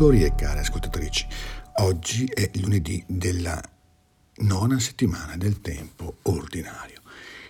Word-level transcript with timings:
ascoltatori 0.00 0.24
e 0.24 0.34
care 0.34 0.60
ascoltatrici. 0.60 1.26
Oggi 1.80 2.24
è 2.24 2.50
lunedì 2.54 3.04
della 3.06 3.62
nona 4.36 4.78
settimana 4.78 5.36
del 5.36 5.60
tempo 5.60 6.16
ordinario. 6.22 7.02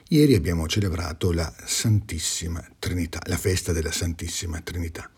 Ieri 0.08 0.34
abbiamo 0.34 0.66
celebrato 0.66 1.30
la 1.30 1.52
Santissima 1.64 2.60
Trinità, 2.80 3.20
la 3.26 3.36
festa 3.36 3.70
della 3.70 3.92
Santissima 3.92 4.60
Trinità. 4.62 5.08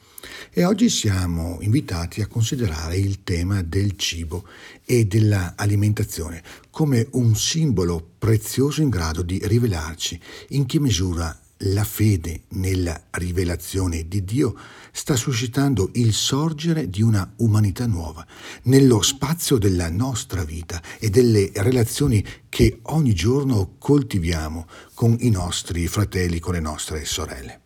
E 0.50 0.64
oggi 0.66 0.90
siamo 0.90 1.56
invitati 1.62 2.20
a 2.20 2.26
considerare 2.26 2.98
il 2.98 3.24
tema 3.24 3.62
del 3.62 3.96
cibo 3.96 4.46
e 4.84 5.06
dell'alimentazione 5.06 6.42
come 6.68 7.08
un 7.12 7.34
simbolo 7.34 8.10
prezioso 8.18 8.82
in 8.82 8.90
grado 8.90 9.22
di 9.22 9.40
rivelarci 9.42 10.20
in 10.48 10.66
che 10.66 10.78
misura 10.78 11.34
la 11.66 11.84
fede 11.84 12.42
nella 12.50 13.00
rivelazione 13.10 14.08
di 14.08 14.24
Dio 14.24 14.56
sta 14.90 15.14
suscitando 15.14 15.90
il 15.94 16.12
sorgere 16.12 16.88
di 16.88 17.02
una 17.02 17.32
umanità 17.36 17.86
nuova 17.86 18.26
nello 18.64 19.02
spazio 19.02 19.58
della 19.58 19.88
nostra 19.90 20.44
vita 20.44 20.82
e 20.98 21.10
delle 21.10 21.50
relazioni 21.54 22.24
che 22.48 22.80
ogni 22.82 23.14
giorno 23.14 23.76
coltiviamo 23.78 24.66
con 24.94 25.16
i 25.20 25.30
nostri 25.30 25.86
fratelli, 25.86 26.40
con 26.40 26.54
le 26.54 26.60
nostre 26.60 27.04
sorelle. 27.04 27.60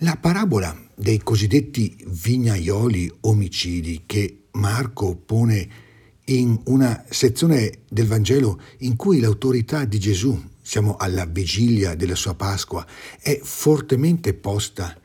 La 0.00 0.16
parabola 0.16 0.76
dei 0.94 1.18
cosiddetti 1.22 1.96
vignaioli 2.06 3.10
omicidi 3.20 4.02
che 4.06 4.48
Marco 4.52 5.16
pone 5.16 5.84
in 6.26 6.60
una 6.64 7.04
sezione 7.08 7.80
del 7.88 8.06
Vangelo 8.06 8.60
in 8.78 8.96
cui 8.96 9.20
l'autorità 9.20 9.84
di 9.84 9.98
Gesù 9.98 10.42
siamo 10.60 10.96
alla 10.96 11.24
vigilia 11.26 11.94
della 11.94 12.16
sua 12.16 12.34
Pasqua, 12.34 12.84
è 13.20 13.38
fortemente 13.40 14.34
posta 14.34 14.98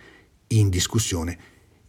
in 0.47 0.69
discussione, 0.69 1.37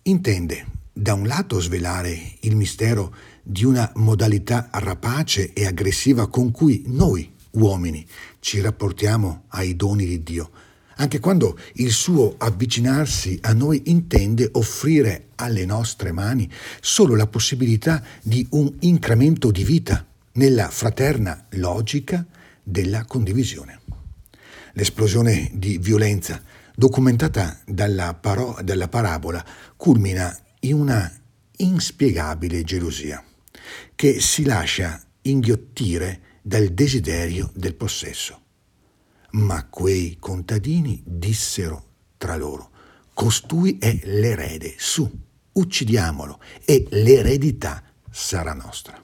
intende 0.03 0.67
da 0.93 1.15
un 1.15 1.27
lato 1.27 1.59
svelare 1.59 2.37
il 2.41 2.55
mistero 2.55 3.15
di 3.43 3.65
una 3.65 3.91
modalità 3.97 4.69
rapace 4.73 5.55
e 5.55 5.67
aggressiva 5.67 6.29
con 6.29 6.51
cui 6.51 6.83
noi, 6.87 7.33
uomini, 7.53 8.07
ci 8.41 8.61
rapportiamo 8.61 9.45
ai 9.49 9.75
doni 9.75 10.05
di 10.05 10.23
Dio, 10.23 10.51
anche 10.97 11.21
quando 11.21 11.59
il 11.75 11.91
suo 11.91 12.35
avvicinarsi 12.39 13.39
a 13.43 13.53
noi 13.53 13.83
intende 13.87 14.49
offrire 14.53 15.29
alle 15.37 15.65
nostre 15.65 16.13
mani 16.13 16.51
solo 16.81 17.15
la 17.15 17.27
possibilità 17.27 18.03
di 18.23 18.47
un 18.51 18.73
incremento 18.81 19.51
di 19.51 19.65
vita 19.65 20.07
nella 20.33 20.69
fraterna 20.69 21.47
logica 21.51 22.25
della 22.63 23.05
condivisione. 23.05 23.81
L'esplosione 24.75 25.51
di 25.53 25.79
violenza 25.79 26.43
documentata 26.75 27.61
dalla, 27.67 28.15
paro- 28.15 28.59
dalla 28.63 28.89
parabola 28.89 29.45
culmina 29.77 30.37
in 30.61 30.75
una 30.75 31.13
inspiegabile 31.57 32.63
gelosia 32.63 33.23
che 33.95 34.21
si 34.21 34.45
lascia 34.45 35.01
inghiottire 35.23 36.21
dal 36.43 36.69
desiderio 36.69 37.51
del 37.55 37.75
possesso. 37.75 38.42
Ma 39.33 39.67
quei 39.67 40.17
contadini 40.19 41.03
dissero 41.07 41.91
tra 42.17 42.37
loro, 42.37 42.71
costui 43.15 43.79
è 43.79 43.99
l'erede, 44.05 44.75
su, 44.77 45.11
uccidiamolo 45.53 46.41
e 46.65 46.87
l'eredità 46.91 47.83
sarà 48.11 48.53
nostra. 48.53 49.03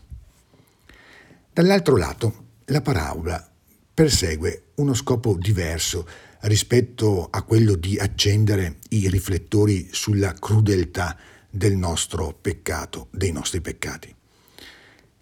Dall'altro 1.53 1.97
lato, 1.97 2.47
la 2.67 2.81
parabola 2.81 3.51
persegue 3.93 4.73
uno 4.77 4.95
scopo 4.95 5.35
diverso 5.35 6.07
rispetto 6.43 7.29
a 7.31 7.43
quello 7.43 7.75
di 7.75 7.99
accendere 7.99 8.79
i 8.91 9.09
riflettori 9.09 9.89
sulla 9.91 10.35
crudeltà 10.35 11.17
del 11.51 11.77
nostro 11.77 12.33
peccato, 12.41 13.09
dei 13.11 13.33
nostri 13.33 13.61
peccati. 13.61 14.15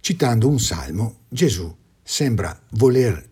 Citando 0.00 0.48
un 0.48 0.60
salmo, 0.60 1.20
Gesù 1.28 1.74
sembra 2.02 2.60
voler 2.72 3.30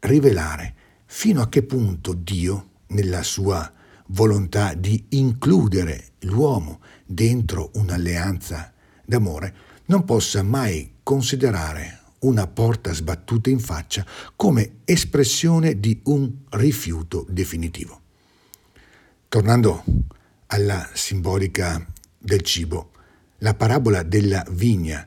rivelare 0.00 0.74
fino 1.14 1.42
a 1.42 1.48
che 1.50 1.62
punto 1.62 2.14
Dio, 2.14 2.70
nella 2.86 3.22
sua 3.22 3.70
volontà 4.08 4.72
di 4.72 5.04
includere 5.10 6.12
l'uomo 6.20 6.80
dentro 7.04 7.70
un'alleanza 7.74 8.72
d'amore, 9.04 9.54
non 9.86 10.06
possa 10.06 10.42
mai 10.42 10.94
considerare 11.02 12.00
una 12.20 12.46
porta 12.46 12.94
sbattuta 12.94 13.50
in 13.50 13.60
faccia 13.60 14.06
come 14.34 14.78
espressione 14.86 15.78
di 15.78 16.00
un 16.04 16.32
rifiuto 16.48 17.26
definitivo. 17.28 18.00
Tornando 19.28 19.84
alla 20.46 20.88
simbolica 20.94 21.86
del 22.18 22.40
cibo, 22.40 22.92
la 23.38 23.52
parabola 23.52 24.02
della 24.02 24.44
vigna, 24.50 25.06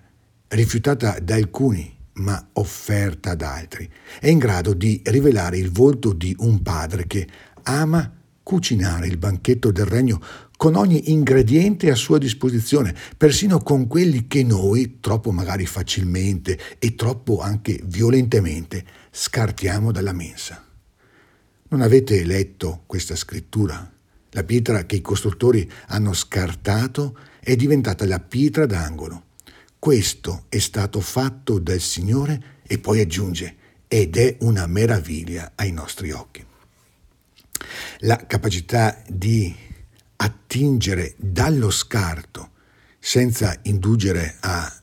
rifiutata 0.50 1.18
da 1.20 1.34
alcuni 1.34 1.95
ma 2.16 2.50
offerta 2.54 3.32
ad 3.32 3.42
altri, 3.42 3.90
è 4.20 4.28
in 4.28 4.38
grado 4.38 4.74
di 4.74 5.02
rivelare 5.06 5.58
il 5.58 5.72
volto 5.72 6.14
di 6.14 6.36
un 6.40 6.62
padre 6.62 7.08
che 7.08 7.28
ama 7.64 8.12
cucinare 8.44 9.08
il 9.08 9.18
banchetto 9.18 9.72
del 9.72 9.86
regno 9.86 10.22
con 10.56 10.76
ogni 10.76 11.12
ingrediente 11.12 11.90
a 11.90 11.96
sua 11.96 12.18
disposizione, 12.18 12.96
persino 13.18 13.60
con 13.60 13.88
quelli 13.88 14.28
che 14.28 14.44
noi, 14.44 15.00
troppo 15.00 15.32
magari 15.32 15.66
facilmente 15.66 16.58
e 16.80 16.96
troppo 16.96 17.40
anche 17.40 17.82
violentemente, 17.84 18.86
scartiamo 19.12 19.92
dalla 19.92 20.14
mensa. 20.14 20.64
Non 21.68 21.82
avete 21.82 22.24
letto 22.24 22.84
questa 22.86 23.16
scrittura? 23.16 23.92
La 24.30 24.44
pietra 24.44 24.86
che 24.86 24.98
i 24.98 25.02
costruttori 25.02 25.70
hanno 25.88 26.14
scartato 26.14 27.18
è 27.40 27.56
diventata 27.56 28.06
la 28.06 28.20
pietra 28.20 28.66
d'angolo. 28.66 29.24
Questo 29.86 30.46
è 30.50 30.58
stato 30.58 31.00
fatto 31.00 31.60
dal 31.60 31.80
Signore 31.80 32.62
e 32.66 32.80
poi 32.80 33.02
aggiunge, 33.02 33.56
ed 33.88 34.18
è 34.18 34.38
una 34.40 34.66
meraviglia 34.66 35.52
ai 35.54 35.72
nostri 35.72 36.10
occhi. 36.10 36.44
La 38.00 38.26
capacità 38.26 39.00
di 39.08 39.56
attingere 40.16 41.14
dallo 41.18 41.70
scarto 41.70 42.54
senza 42.98 43.60
indugere 43.66 44.38
a 44.40 44.76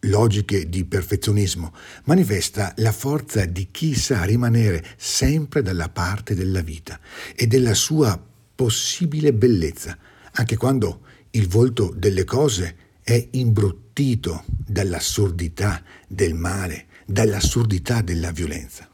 logiche 0.00 0.70
di 0.70 0.86
perfezionismo, 0.86 1.74
manifesta 2.04 2.72
la 2.78 2.92
forza 2.92 3.44
di 3.44 3.68
chi 3.70 3.94
sa 3.94 4.24
rimanere 4.24 4.82
sempre 4.96 5.60
dalla 5.60 5.90
parte 5.90 6.34
della 6.34 6.62
vita 6.62 6.98
e 7.34 7.46
della 7.46 7.74
sua 7.74 8.18
possibile 8.54 9.34
bellezza, 9.34 9.98
anche 10.32 10.56
quando 10.56 11.02
il 11.32 11.46
volto 11.46 11.92
delle 11.94 12.24
cose 12.24 12.84
è 13.08 13.28
imbruttito 13.34 14.42
dall'assurdità 14.48 15.80
del 16.08 16.34
male, 16.34 16.86
dall'assurdità 17.06 18.00
della 18.00 18.32
violenza. 18.32 18.90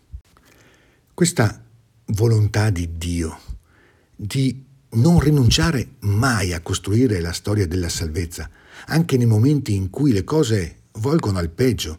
Questa 1.15 1.65
volontà 2.09 2.69
di 2.69 2.99
Dio 2.99 3.41
di 4.15 4.67
non 4.91 5.19
rinunciare 5.19 5.93
mai 6.01 6.53
a 6.53 6.61
costruire 6.61 7.21
la 7.21 7.33
storia 7.33 7.67
della 7.67 7.89
salvezza, 7.89 8.51
anche 8.89 9.17
nei 9.17 9.25
momenti 9.25 9.75
in 9.75 9.89
cui 9.89 10.13
le 10.13 10.25
cose 10.25 10.81
volgono 10.99 11.39
al 11.39 11.49
peggio. 11.49 11.99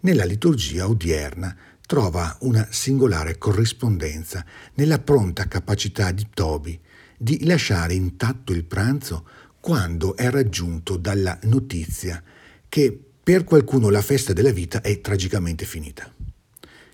Nella 0.00 0.24
liturgia 0.24 0.88
odierna 0.88 1.54
trova 1.86 2.34
una 2.40 2.66
singolare 2.70 3.36
corrispondenza 3.36 4.42
nella 4.76 5.00
pronta 5.00 5.46
capacità 5.48 6.12
di 6.12 6.26
Tobi 6.32 6.80
di 7.22 7.44
lasciare 7.44 7.94
intatto 7.94 8.52
il 8.52 8.64
pranzo 8.64 9.28
quando 9.62 10.16
è 10.16 10.28
raggiunto 10.28 10.96
dalla 10.96 11.38
notizia 11.42 12.20
che 12.68 13.00
per 13.22 13.44
qualcuno 13.44 13.90
la 13.90 14.02
festa 14.02 14.32
della 14.32 14.50
vita 14.50 14.80
è 14.80 15.00
tragicamente 15.00 15.64
finita. 15.64 16.12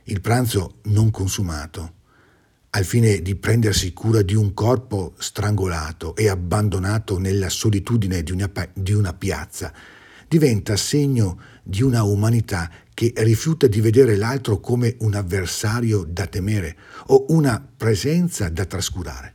Il 0.05 0.21
pranzo 0.21 0.81
non 0.83 1.11
consumato 1.11 1.95
al 2.69 2.85
fine 2.85 3.23
di 3.23 3.37
prendersi 3.37 3.95
cura 3.95 4.21
di 4.21 4.35
un 4.35 4.53
corpo 4.53 5.15
strangolato 5.17 6.15
e 6.15 6.29
abbandonato 6.29 7.19
nella 7.19 7.49
solitudine 7.49 8.23
di 8.23 8.33
una, 8.33 8.51
di 8.75 8.93
una 8.93 9.15
piazza, 9.15 9.73
diventa 10.29 10.77
segno 10.77 11.41
di 11.63 11.83
una 11.83 12.03
umanità 12.03 12.71
che 12.93 13.15
rifiuta 13.17 13.67
di 13.67 13.81
vedere 13.81 14.15
l'altro 14.15 14.61
come 14.61 14.95
un 14.99 15.15
avversario 15.15 16.05
da 16.07 16.27
temere 16.27 16.77
o 17.07 17.25
una 17.31 17.67
presenza 17.75 18.51
da 18.51 18.67
trascurare. 18.67 19.35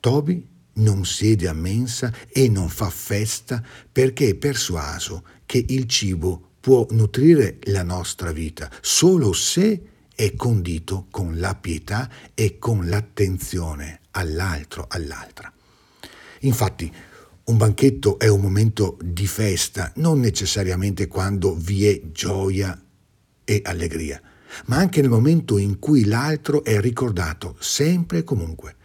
Toby 0.00 0.50
non 0.74 1.04
siede 1.04 1.48
a 1.48 1.52
mensa 1.52 2.12
e 2.28 2.48
non 2.48 2.68
fa 2.68 2.88
festa 2.90 3.62
perché 3.90 4.30
è 4.30 4.34
persuaso 4.34 5.24
che 5.46 5.64
il 5.68 5.86
cibo 5.86 6.50
può 6.60 6.86
nutrire 6.90 7.58
la 7.64 7.82
nostra 7.82 8.32
vita 8.32 8.70
solo 8.80 9.32
se 9.32 9.88
è 10.14 10.34
condito 10.34 11.06
con 11.10 11.38
la 11.38 11.54
pietà 11.54 12.08
e 12.34 12.58
con 12.58 12.88
l'attenzione 12.88 14.00
all'altro, 14.12 14.86
all'altra. 14.88 15.52
Infatti, 16.40 16.92
un 17.44 17.56
banchetto 17.56 18.18
è 18.18 18.28
un 18.28 18.40
momento 18.40 18.96
di 19.02 19.26
festa, 19.26 19.90
non 19.96 20.20
necessariamente 20.20 21.08
quando 21.08 21.54
vi 21.54 21.86
è 21.86 22.00
gioia 22.12 22.80
e 23.44 23.62
allegria, 23.64 24.22
ma 24.66 24.76
anche 24.76 25.00
nel 25.00 25.10
momento 25.10 25.58
in 25.58 25.78
cui 25.78 26.04
l'altro 26.04 26.62
è 26.62 26.80
ricordato 26.80 27.56
sempre 27.58 28.18
e 28.18 28.24
comunque. 28.24 28.76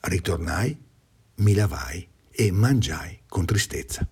Ritornai, 0.00 0.76
mi 1.38 1.54
lavai 1.54 2.06
e 2.30 2.50
mangiai 2.50 3.20
con 3.28 3.44
tristezza. 3.44 4.06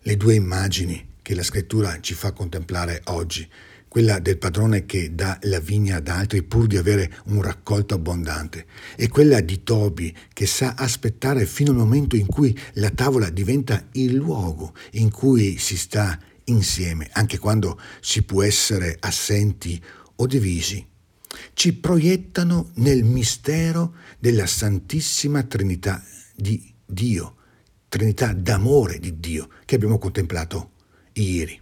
Le 0.00 0.16
due 0.16 0.34
immagini 0.34 1.12
che 1.22 1.34
la 1.34 1.42
scrittura 1.42 1.98
ci 2.00 2.14
fa 2.14 2.32
contemplare 2.32 3.00
oggi, 3.06 3.48
quella 3.88 4.18
del 4.18 4.38
padrone 4.38 4.86
che 4.86 5.14
dà 5.14 5.38
la 5.42 5.60
vigna 5.60 5.96
ad 5.96 6.08
altri 6.08 6.42
pur 6.42 6.66
di 6.66 6.76
avere 6.76 7.20
un 7.26 7.40
raccolto 7.40 7.94
abbondante, 7.94 8.66
e 8.96 9.08
quella 9.08 9.40
di 9.40 9.62
Tobi 9.62 10.14
che 10.32 10.46
sa 10.46 10.74
aspettare 10.76 11.46
fino 11.46 11.70
al 11.70 11.76
momento 11.76 12.16
in 12.16 12.26
cui 12.26 12.58
la 12.74 12.90
tavola 12.90 13.30
diventa 13.30 13.86
il 13.92 14.14
luogo 14.14 14.74
in 14.92 15.10
cui 15.10 15.58
si 15.58 15.76
sta 15.76 16.18
insieme, 16.44 17.08
anche 17.12 17.38
quando 17.38 17.80
si 18.00 18.22
può 18.22 18.42
essere 18.42 18.96
assenti 19.00 19.82
o 20.16 20.26
divisi, 20.26 20.84
ci 21.52 21.74
proiettano 21.74 22.70
nel 22.74 23.04
mistero 23.04 23.94
della 24.18 24.46
Santissima 24.46 25.42
Trinità 25.42 26.02
di 26.34 26.72
Dio, 26.84 27.36
Trinità 27.88 28.32
d'amore 28.32 28.98
di 28.98 29.18
Dio 29.20 29.48
che 29.64 29.74
abbiamo 29.74 29.98
contemplato 29.98 30.72
ieri. 31.14 31.60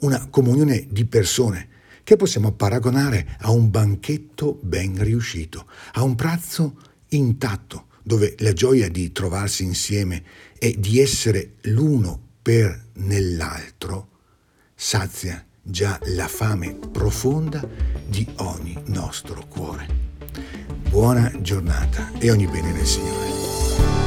Una 0.00 0.28
comunione 0.28 0.86
di 0.90 1.04
persone 1.04 1.68
che 2.04 2.16
possiamo 2.16 2.52
paragonare 2.52 3.36
a 3.40 3.50
un 3.50 3.70
banchetto 3.70 4.58
ben 4.62 5.02
riuscito, 5.02 5.66
a 5.92 6.02
un 6.02 6.14
pranzo 6.14 6.80
intatto, 7.08 7.88
dove 8.02 8.34
la 8.38 8.52
gioia 8.52 8.88
di 8.88 9.12
trovarsi 9.12 9.64
insieme 9.64 10.24
e 10.58 10.76
di 10.78 11.00
essere 11.00 11.56
l'uno 11.62 12.18
per 12.40 12.86
nell'altro 12.94 14.08
sazia 14.74 15.44
già 15.60 15.98
la 16.14 16.28
fame 16.28 16.78
profonda 16.92 17.66
di 18.08 18.26
ogni 18.38 18.74
nostro 18.86 19.44
cuore. 19.46 19.86
Buona 20.88 21.30
giornata 21.40 22.10
e 22.18 22.30
ogni 22.30 22.46
bene 22.46 22.72
nel 22.72 22.86
Signore. 22.86 23.97